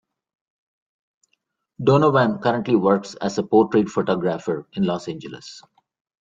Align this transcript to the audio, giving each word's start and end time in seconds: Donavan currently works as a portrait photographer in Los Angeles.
Donavan 1.79 2.41
currently 2.41 2.75
works 2.75 3.13
as 3.13 3.37
a 3.37 3.43
portrait 3.43 3.87
photographer 3.87 4.65
in 4.73 4.81
Los 4.81 5.07
Angeles. 5.07 5.61